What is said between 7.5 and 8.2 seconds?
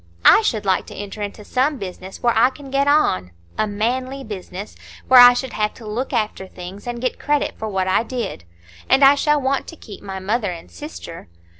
for what I